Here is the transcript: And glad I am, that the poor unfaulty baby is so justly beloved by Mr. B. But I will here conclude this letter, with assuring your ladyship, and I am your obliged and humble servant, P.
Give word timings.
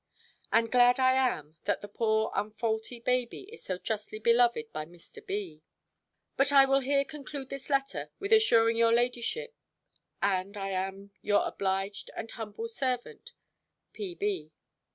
And 0.51 0.71
glad 0.71 0.99
I 0.99 1.13
am, 1.13 1.57
that 1.65 1.81
the 1.81 1.87
poor 1.87 2.31
unfaulty 2.33 2.99
baby 3.01 3.41
is 3.53 3.61
so 3.63 3.77
justly 3.77 4.17
beloved 4.17 4.73
by 4.73 4.83
Mr. 4.83 5.23
B. 5.23 5.61
But 6.35 6.51
I 6.51 6.65
will 6.65 6.79
here 6.79 7.05
conclude 7.05 7.49
this 7.51 7.69
letter, 7.69 8.09
with 8.17 8.33
assuring 8.33 8.77
your 8.77 8.91
ladyship, 8.91 9.53
and 10.19 10.57
I 10.57 10.69
am 10.69 11.11
your 11.21 11.45
obliged 11.45 12.09
and 12.15 12.31
humble 12.31 12.67
servant, 12.67 13.33
P. 13.93 14.49